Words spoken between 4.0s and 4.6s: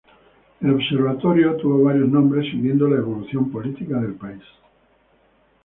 país.